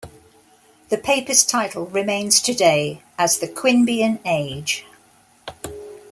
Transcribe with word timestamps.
The 0.89 0.97
paper's 0.97 1.45
title 1.45 1.85
remains 1.85 2.41
today 2.41 3.03
as 3.19 3.37
the 3.37 3.47
"Queanbeyan 3.47 4.17
Age". 4.25 4.87